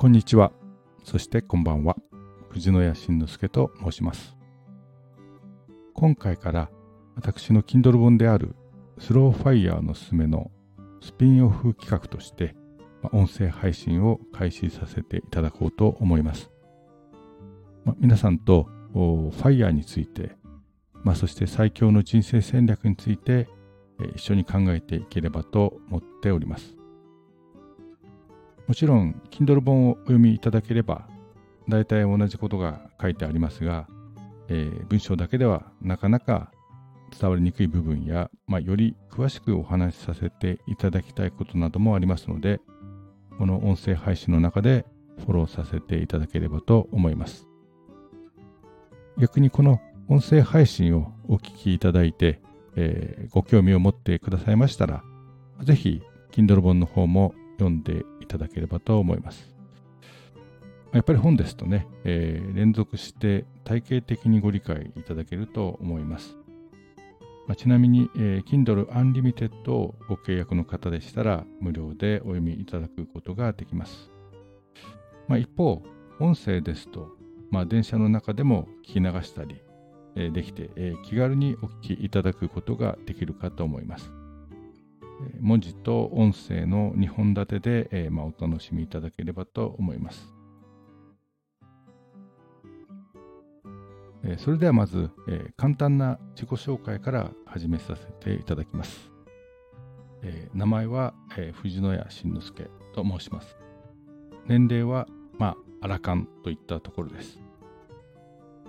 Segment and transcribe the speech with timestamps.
[0.00, 0.52] こんにちは。
[1.02, 1.96] そしてこんばんは。
[2.50, 4.36] 藤野谷慎之介と申します。
[5.92, 6.70] 今回から
[7.16, 8.54] 私の Kindle 本である
[9.00, 10.52] スローファイヤーのすすめの
[11.00, 12.54] スピンオフ企画として
[13.10, 16.52] 音声配信を開始させていただこうと思います。
[17.84, 20.36] ま皆さんとファイヤーについて、
[21.02, 23.48] まあ、そして最強の人生戦略について
[24.14, 26.77] 一緒に考えていければと思っております。
[28.68, 31.08] もちろん Kindle 本をお読みいただければ
[31.68, 33.88] 大体同じことが書いてありますが、
[34.48, 36.52] えー、文章だけではなかなか
[37.18, 42.60] 伝わりにくい部分や、まあ、より詳しくお話しさせていただきたいことなどもありますので
[43.38, 44.84] この音声配信の中で
[45.18, 47.46] フォローさせていただければと思います。
[49.16, 52.40] 逆にこの音声配信をお聞きいただいて、
[52.76, 55.02] えー、ご興味を持ってくださいましたら
[55.62, 59.58] ぜひ Kindle 本の方も読んでいただければと思います。
[60.92, 66.36] やっぱり本ですとね、えー、連続して体系的にご理解いただけると思います。
[67.46, 74.10] まあ、ちなみに、えー、Kindle Unlimited をご契約の方でしたら無料でお読みいただくことができます。
[75.28, 75.82] まあ、一方、
[76.20, 77.10] 音声ですと、
[77.50, 79.62] まあ、電車の中でも聞き流したり、
[80.14, 84.17] えー、できて、えー、気軽にお聞きいただくことができるかと思います。
[85.40, 90.32] 文字と音声の2本立てで、えー、まあ、お楽しみいただければと思います。
[94.24, 99.10] えー、それではまず、えー、簡単な自己紹介から始めさせていただきます。
[100.22, 103.56] え名前は、え藤野谷慎之介と申します。
[104.46, 105.06] 年齢は、
[105.38, 107.38] まあ、アラカンといったところです。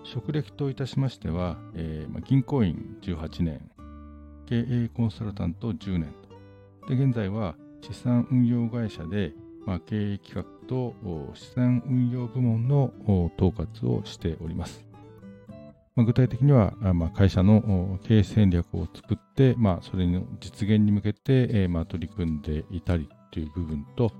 [0.04, 3.72] 職歴といたしましては、えまあ、銀行員18年、
[4.46, 6.29] 経営コンサルタント10年と
[6.88, 9.34] で現在は資産運用会社で、
[9.66, 10.94] まあ、経営企画と
[11.34, 12.94] 資産運用部門の
[13.38, 14.86] 統括をしております。
[15.96, 24.12] まあ、具体的には、まあ、会社の経営戦略を作って、まあ、それの実現に向けて、えー、まあ、取り組んでいたりという部分と、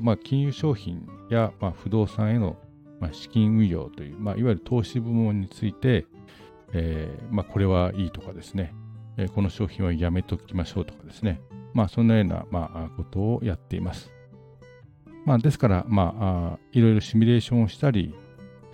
[0.00, 2.56] まあ、金融商品や、まあ、不動産への、
[3.00, 6.06] まあ、資金運用という、まあ、いわゆる投資部門について、
[6.72, 8.74] えーまあ、これはいいとかですね、
[9.16, 11.40] えー、この商品はやめときましょうとかですね、
[11.74, 14.10] まあ、そんなような、まあ、ことをやっています。
[15.24, 18.14] まあ、ですから、まあ、いろいろシミュレーションをしたり、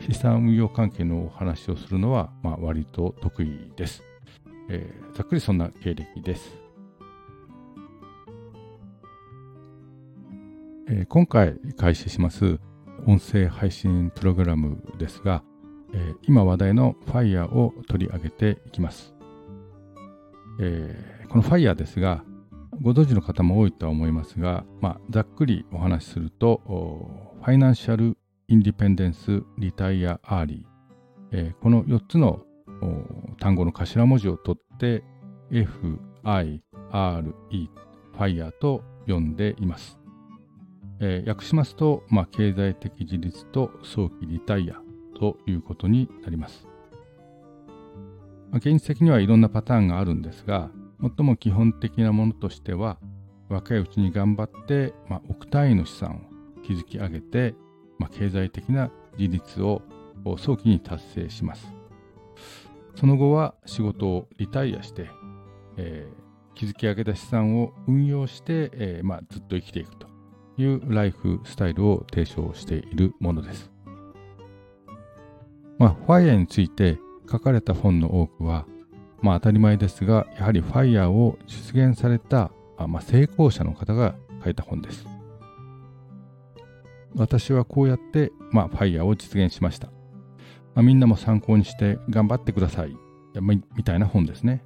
[0.00, 4.04] 資産運用関係のお話をするのは、まあ、割と得意です、
[4.70, 6.56] えー、ざっくりそんな経歴です。
[10.91, 12.58] えー、今回開始します
[13.06, 15.42] 音声配信プログラムですが、
[15.92, 19.14] えー、今話題の FIRE を取り上げていきます。
[20.60, 22.25] えー、この FIRE ですが、
[22.81, 26.61] ご存知の方も多いとは思いますが、まあ、ざっくりお話しすると、
[27.43, 28.16] Financial
[28.47, 32.43] Independence Retire Early、えー、この4つの
[33.41, 35.03] 単語の頭文字を取って
[35.50, 39.99] FIRE、ファイヤーと呼んでいます。
[41.00, 44.81] えー、訳しますと、まあ、経済的自立と早期リタイア
[45.19, 46.67] ということになります。
[48.50, 52.98] まあ、現実的にはいろんなパターンがあるんですが、最も基本的なものとしては
[53.48, 56.28] 若いうちに頑張って、まあ、億単位の資産
[56.60, 57.54] を築き上げて、
[57.98, 59.82] まあ、経済的な自立を
[60.37, 61.72] 早期に達成します
[62.97, 65.08] その後は仕事をリタイアして、
[65.76, 70.08] えー、築き上げた資産を運用して、えーまあ、ずっと生きていくと
[70.58, 73.70] いうライフスタイルを提唱しているものです。
[75.78, 76.98] まあ、ファイアについて
[77.31, 78.66] 書かれた本の多くは
[79.21, 82.51] まあ当たり前ですが、やはり FIRE を実現された、
[82.87, 84.15] まあ、成功者の方が
[84.45, 85.06] 書いた本です。
[87.17, 89.89] 私はこうやって、まあ、FIRE を実現しました。
[90.75, 92.97] まあ、みんなも参考にして頑張ってください。
[93.77, 94.62] みたいな本ですね。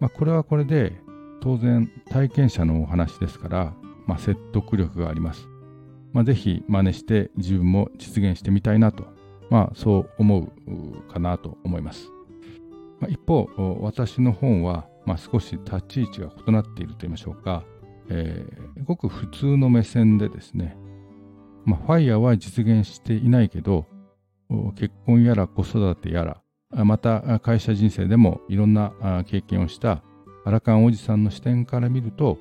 [0.00, 1.00] まあ、これはこれで
[1.40, 3.74] 当然体験者のお話ですから、
[4.06, 5.48] まあ、説得力があります。
[6.12, 9.06] まあ、ぜひ真似して自分も実現してみたいなと、
[9.48, 12.08] まあ、そう思うかなと思います。
[13.02, 13.48] まあ、一方、
[13.80, 17.64] 私の本は、まあ、少し立ち位置が異なっていると言いましょうか、
[18.08, 20.76] えー、ごく普通の目線でですね、
[21.64, 23.86] まあ、ファイヤーは実現していないけど、
[24.76, 30.02] 結婚やら子育てやら、また会社人生でもいろんな経験をした
[30.44, 32.38] アラカンおじさんの視点から見ると、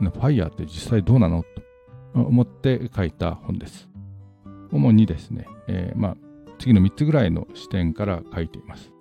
[0.00, 1.42] ファイヤーって実際どうなの？
[2.14, 3.90] と思って書いた本です。
[4.72, 6.16] 主にですね、えー、まあ、
[6.58, 8.92] 次の3つぐらいの視点から書いています。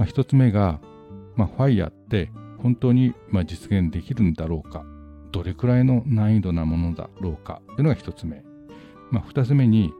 [0.00, 0.80] まあ、1つ目が、
[1.36, 2.32] まあ、ファイヤーって
[2.62, 4.82] 本当にま実現できるんだろうか。
[5.30, 7.60] どれくらいの難易度なものだろうか。
[7.66, 8.42] というのが1つ目。
[9.10, 9.92] まあ、2つ目に、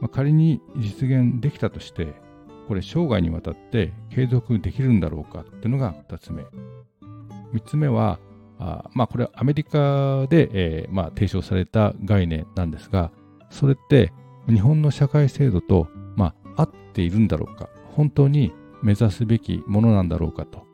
[0.00, 2.14] まあ、仮に実現できたとして、
[2.68, 5.40] これ生涯にわたって継続できるんだろうか。
[5.40, 6.42] っていうのが2つ目。
[7.52, 8.18] 3つ目は、
[8.58, 13.10] あまあ、これはアメリカで、えーまあ、提唱された概念なんですが、
[13.50, 14.10] それって
[14.48, 20.66] 日本の社会制度と、まあ、合っているんだろうか、本当に目指すべきものなんだろうかと、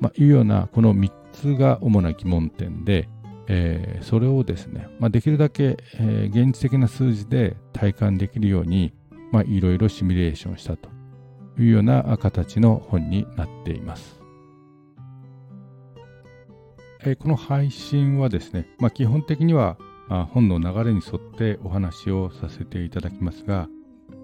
[0.00, 3.08] まあ、いうようなこの3つが主な疑問点で、
[3.46, 8.94] えー、それをですね、まあ、できるだけ、えー、現実的な数字で体感できるように、
[9.46, 10.90] いろいろシミュレーションしたと
[11.58, 14.20] いうような形の本になっています。
[17.04, 19.76] えー、この配信はですね、まあ、基本的には
[20.08, 23.68] 本の流れに沿ってお話をさせていただきますが、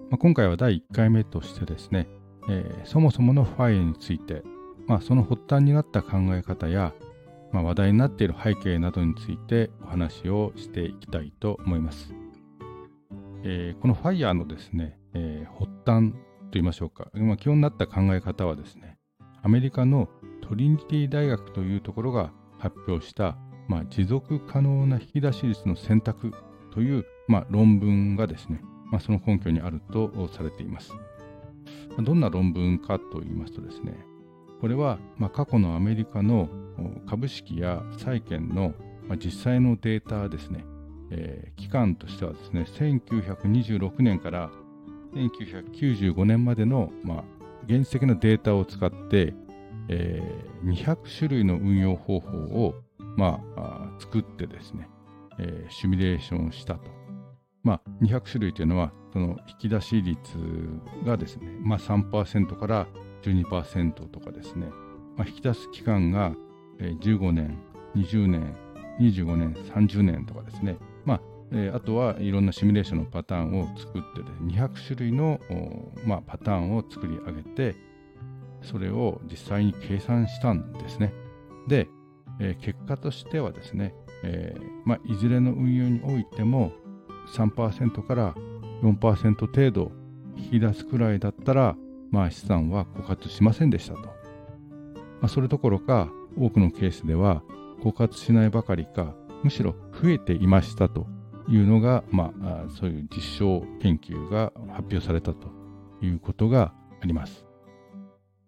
[0.09, 2.07] まあ、今回は第1回目としてですね、
[2.49, 4.43] えー、そもそものファイアについて、
[4.87, 6.93] まあ、その発端になった考え方や、
[7.51, 12.13] まあ、話題になっている背景などについてお話をしていきたいと思います。
[13.43, 16.17] えー、このファイヤーのですね、えー、発端と
[16.53, 18.97] 言いましょうか、まあ、基本になった考え方はですね、
[19.41, 20.09] アメリカの
[20.41, 23.37] トリニティ大学というところが発表した、
[23.67, 26.33] まあ、持続可能な引き出し率の選択
[26.73, 28.61] という、まあ、論文がですね、
[28.91, 30.91] まあ、その根拠にあるとされています。
[32.01, 33.93] どんな論文かと言いますとですね、
[34.61, 36.49] これは、ま、過去のアメリカの
[37.07, 38.73] 株式や債券の、
[39.17, 40.65] 実際のデータですね、
[41.11, 44.51] えー、期間としてはですね、1926年から
[45.13, 47.23] 1995年までの、まあ、
[47.67, 49.33] 原始的なデータを使って、
[49.87, 52.75] えー、200種類の運用方法を、
[53.17, 54.87] まあ、作ってですね、
[55.39, 56.91] えー、シミュレーションしたと。
[57.63, 60.19] まあ、200種類というのは、その引き出し率
[61.05, 62.87] がですね、まあ、3%から
[63.23, 64.67] 12%とかですね、
[65.17, 66.33] まあ、引き出す期間が
[66.79, 67.57] 15年、
[67.95, 68.55] 20年、
[68.99, 71.21] 25年、30年とかですね、まあ
[71.51, 75.39] えー、あとはいろんなシミュレーションのパターンを作ってで200種類の、
[76.05, 77.75] まあ、パターンを作り上げて
[78.61, 81.13] それを実際に計算したんですね。
[81.67, 81.87] で、
[82.39, 86.73] えー、結果としてはですね、えーまあ、いずれの運用においても
[87.33, 88.35] 3%から
[88.81, 89.91] 4%程度
[90.37, 91.75] 引き出すくらいだったら、
[92.11, 94.01] まあ、資産は枯渇しませんでしたと。
[94.01, 94.09] ま
[95.23, 97.43] あ、それどころか多くのケースでは
[97.81, 101.07] 枯渇しないばかりかむしろ増えていましたと
[101.49, 105.49] いうのが、まあ、そういう実証研究が発表されたと
[106.01, 107.45] いうことがあります。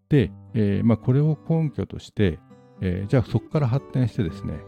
[0.10, 2.40] で、えーまあ、これを根拠として、
[2.82, 4.60] えー、じゃあそこから発展してですね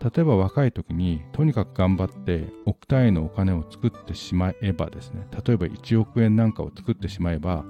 [0.00, 7.64] 例えば若い時にとにかく頑張って億単位のお金を作ってしまえばですね例えば1億円なんかを作ってしまえば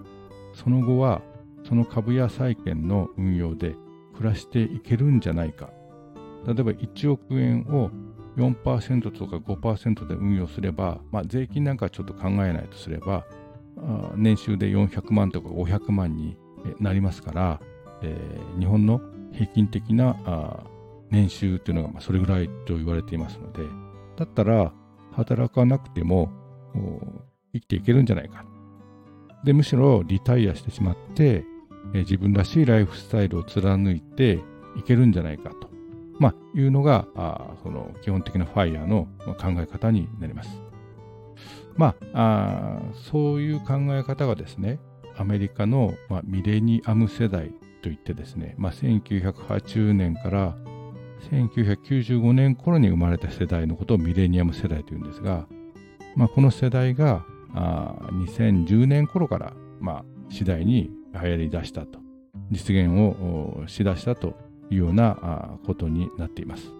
[0.52, 1.22] その後は
[1.66, 3.75] その株や債券の運用で
[4.14, 5.70] 暮らしていけるんじゃないか。
[6.46, 7.90] 例えば1億円を
[8.36, 13.26] 4%とか5%で運用すれば、まあ、税金なんかちょっと考えないとすれば
[14.16, 16.36] 年収で400万とか500万に
[16.78, 17.60] なりますから、
[18.02, 19.00] えー、日本の
[19.32, 20.16] 平均的な
[21.10, 23.62] 年収っていうのがまそれぐらいと言われていますので
[24.16, 24.72] だったら
[25.12, 26.31] 働かなくても
[27.52, 28.44] 生きていけるんじゃないか
[29.44, 31.44] でむしろリタイアしてしまって、
[31.94, 34.40] え、自分らしいライフスタイルを貫いて
[34.76, 35.69] いけるんじゃないかと、
[36.19, 39.06] まあ、いうのがあその基本的なファイヤーの
[39.38, 40.62] 考え方になります。
[41.76, 44.80] まあ、あそういう考え方がですね
[45.16, 50.56] アメリカの、まあ、ミレニアム世代といってですね、まあ、1980年から
[51.30, 55.46] 1995年頃に生まれた世代のことをミレニアム世代というんですが、
[56.16, 61.98] まあ、この世代があ2010年頃から、まあ、次第に流行り出したと
[62.50, 64.34] 実現をしだしたと
[64.70, 66.72] いうようなことになっています。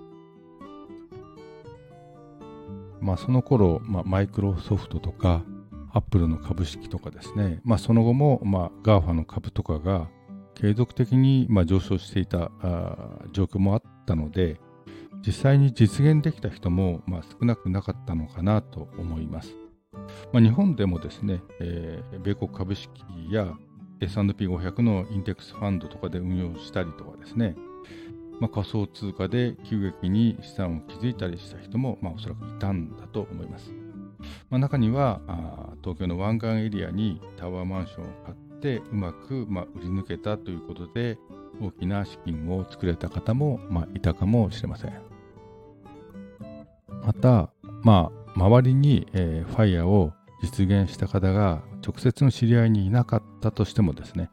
[3.01, 5.45] まあ、その頃、まあ、マイクロソフトとか
[5.93, 10.09] アップルの株式とかですね、まあ、その後も、まあ、GAFA の株とかが
[10.55, 14.59] 継続的に、まあ、上昇していたあ状況もあったので
[15.27, 19.55] 実際に実現できた人も、まあ、少なくなかったのかなと思います。
[20.33, 22.91] まあ、日本でもですね、えー、米国株式
[23.31, 23.53] や
[24.01, 27.57] S&P500 のインデックスファンドとかで運用したりとかですね、
[28.41, 33.73] まあ、仮想通貨で急激に資産を築いたりした人も、まあ、おそらくいたんだと思います。
[34.51, 41.19] まあ、中にはあ東京の湾岸エリアにタワーマンションを買ってうまく、まあ、売り抜けたということで
[41.61, 44.93] 大きな資金を作れた方も、まあ、いたかもしれません。
[47.05, 47.51] また、
[47.83, 50.13] まあ、周りに、えー、ファイヤーを
[50.43, 54.31] 実現した方が直接の知り合いにいなかったとしてもですね、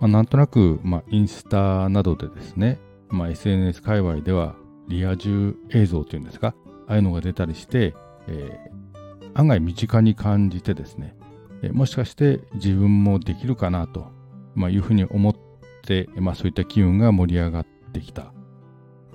[0.00, 4.54] まあ、なんとなく、まあ、インスタなどでですね、まあ、SNS 界隈では
[4.88, 6.54] リア充映像というんですか、
[6.88, 7.94] ああいうのが出たりして、
[8.26, 8.58] え
[9.34, 11.16] 案外身近に感じてですね、
[11.72, 14.10] もしかして自分もできるかなと、
[14.54, 15.49] まあ、いうふうに思って、
[16.16, 18.32] まあ、そういった機運が盛り上がってきた。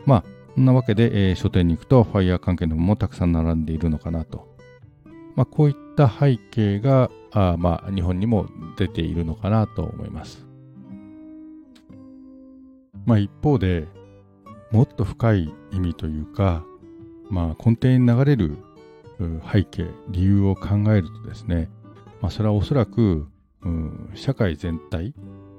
[0.05, 0.24] まあ、
[0.55, 4.55] そんなわけで、えー、書店に行くとファイヤー関係の本もたくさん並んでいるのかなと。
[5.36, 10.46] まあ、こういった背景が、あまあ、日本にも出ているのかなと思います。
[13.05, 13.88] まあ、一方で、
[14.72, 16.63] もっと深い意味というか、
[17.29, 18.58] まあ、根底に流れる
[19.51, 21.70] 背景、理由を考えるとですね、
[22.22, 23.27] まあ、それはおそらく、
[23.63, 25.13] うん、社会全体、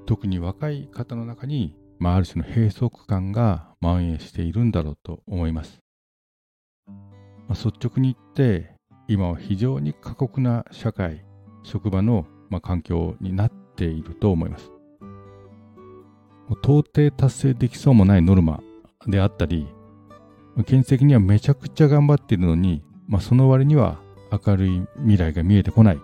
[0.07, 5.79] 特に若い方の中に、まあ、ある種の閉塞感が蔓延しているんだろうと思います。
[6.87, 6.93] ま
[7.49, 8.73] あ、率直に言って、
[9.09, 11.25] 今は非常に過酷な社会、
[11.63, 14.71] 職場の、まあ、環境になっていると思います。
[16.63, 18.61] 到底達成できそうもないノルマ
[19.07, 19.67] であったり、
[20.55, 23.99] 現実的にはめちゃくちゃ頑張っているのに、まあ、その割には
[24.31, 26.03] 明るい未来が見えてこない、ま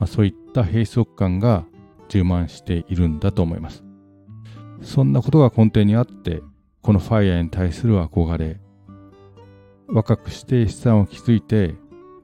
[0.00, 1.64] あ、そういった閉塞感が
[2.08, 3.84] 充満しているんだと思います。
[4.82, 6.42] そんなことが根底にあって、
[6.82, 8.60] このファイヤーに対する憧れ、
[9.88, 11.74] 若くして資産を築いて、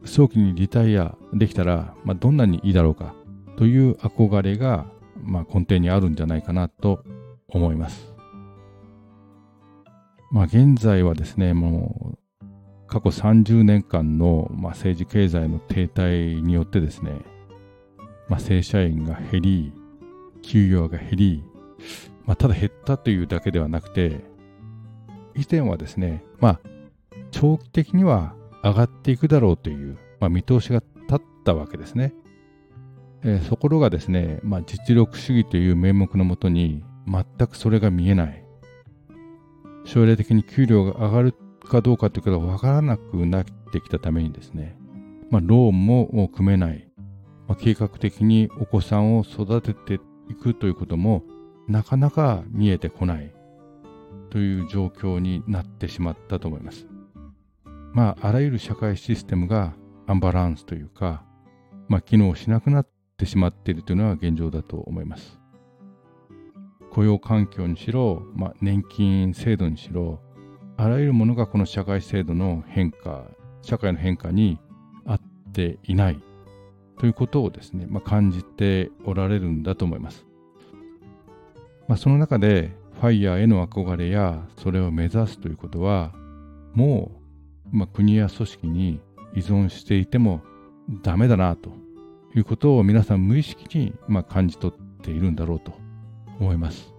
[0.04, 3.14] 早期にリタイアできたら、まあ、どんなにいいだろうか
[3.56, 4.86] という憧れが、
[5.22, 7.02] まあ、根底にあるんじゃないかなと
[7.48, 8.14] 思います。
[10.30, 12.18] まあ、現在はですね、もう
[12.86, 17.12] 過去30年間の、まあ、政治経済の停滞によってですね、
[18.28, 19.72] まあ、正社員が減り、
[20.42, 21.44] 給与が減り、
[22.26, 24.24] まあ、ただ減ったというだけではなくて、
[25.34, 26.60] 以前はですね、まあ、
[27.30, 32.14] 長期的には上がっていくだろうという、まあ、見通しが立ったわけですね。
[33.22, 38.44] えー、ところがですね、まあ、実力主義という名目のもとに全くそれが見えない。
[39.84, 44.76] 将来的に給料が上がるかどうかということが分からなくなってきたためにですね、
[45.30, 46.83] まあ、ローンも組めない、
[47.46, 51.22] まあ、計画的にお子さんを育てていくということも
[51.68, 53.34] なかなか見えてこない
[54.30, 56.86] という状況になってしまったと思います。
[57.92, 59.74] まあ、あらゆる社会システムが
[60.06, 61.24] アンバランスというか、
[61.88, 65.38] まあ、機能しなくなってしまっているというのは現状だと思います。
[66.90, 70.20] 雇用環境にしろ、まあ、年金制度にしろ、
[70.76, 73.26] あらゆるものがこの社会制度の変化、
[73.62, 74.58] 社会の変化に
[75.06, 75.20] 合っ
[75.52, 76.20] ていない
[76.98, 80.26] ということをですね、まあ、感じておられるんだと思います。
[81.88, 86.12] まあ、その中でファイヤーへの憧れやそれを目指すということは
[86.72, 87.12] も
[87.72, 89.00] う、まあ、国や組織に
[89.34, 90.42] 依存していても
[91.02, 91.70] ダメだなと
[92.34, 95.72] いうことを皆さん無意識に、まあ、感じ取っているんだろうと
[96.40, 96.92] 思います。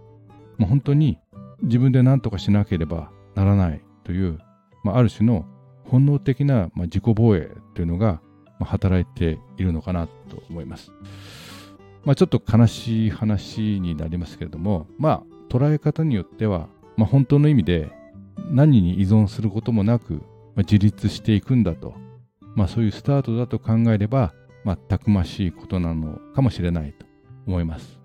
[0.57, 1.17] まあ、本当に
[1.61, 4.39] 自分で何とかしなければならないという、
[4.83, 5.45] まあ、ある種の
[5.85, 8.21] 本能的な、まあ、自己防衛というのが、
[8.63, 10.91] 働いているのかなと思います。
[12.05, 17.91] まあ、ちょっと悲しい話になりますけれども、まあ、捉え方によっては、まあ、本当の意味で
[18.51, 20.21] 何に依存することもなく、まあ、
[20.59, 21.95] 自立していくんだと、
[22.55, 24.33] まあ、そういうスタートだと考えれば、
[24.63, 27.05] まあ、たくましいことなのかもしれないと
[27.47, 27.99] 思います。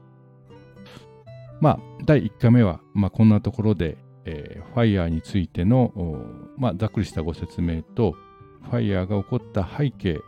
[1.61, 5.93] まあ、第1回目は、まあ、こんなところで、えー、ファイヤーについての、
[6.57, 8.17] まあ、ざっくりしたご説明と、
[8.63, 10.21] ファイヤーが起こった背景、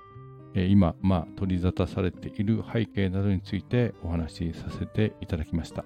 [0.55, 5.85] 今、まあ、取り沙汰されている背景などについてお話しさせていただきました。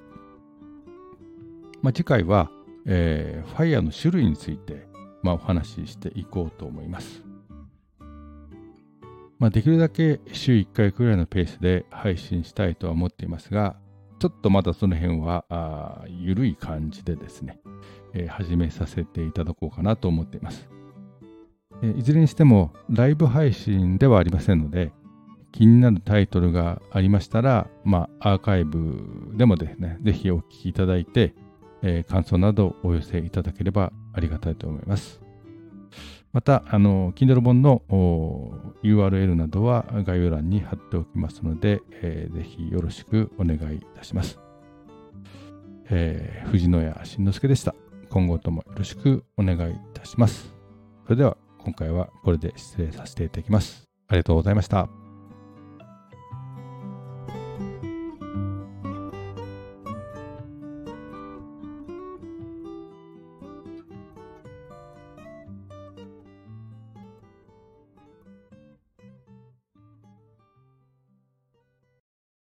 [1.83, 2.51] まあ、次回は、
[2.87, 4.89] えー、ファイヤーの種類について、
[5.23, 7.23] まあ、お話ししていこうと思います。
[9.39, 13.77] まあ、できるだけ週1回くらいのペースで配信したいとは思っていますが、
[14.19, 17.61] ちょっとまだその辺はあ緩い感じでですね、
[18.15, 20.69] えー、始めさせていただこうかなと思っています。
[21.83, 24.93] いずれにしてもライブ配信ではありませんので、
[25.53, 31.35] 気になるタイトルがありましたら、まあ、アーカイブでもですね、ぜひお聞きいただいて、
[31.83, 35.21] えー、感想などお寄せいただければありがたいと思います。
[36.33, 37.81] また、あの、Kindle 本の
[38.83, 44.39] URL などは概要欄に貼っておきますので、えー、ぜひよろしくお願いいたします。
[45.89, 47.75] えー、藤野谷慎之介でした。
[48.11, 50.55] 今後ともよろしくお願いいたします。
[51.05, 53.83] それでは今回はこれで失礼させていただきます。
[54.07, 55.06] ありがとうございました。